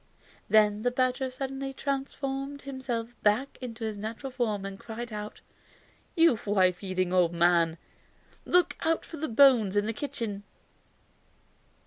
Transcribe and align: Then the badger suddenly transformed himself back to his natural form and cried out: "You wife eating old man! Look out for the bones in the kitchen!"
Then 0.49 0.81
the 0.81 0.89
badger 0.89 1.29
suddenly 1.29 1.73
transformed 1.73 2.63
himself 2.63 3.15
back 3.21 3.59
to 3.61 3.83
his 3.83 3.97
natural 3.97 4.31
form 4.31 4.65
and 4.65 4.79
cried 4.79 5.13
out: 5.13 5.41
"You 6.15 6.39
wife 6.43 6.83
eating 6.83 7.13
old 7.13 7.33
man! 7.35 7.77
Look 8.43 8.75
out 8.79 9.05
for 9.05 9.17
the 9.17 9.29
bones 9.29 9.77
in 9.77 9.85
the 9.85 9.93
kitchen!" 9.93 10.41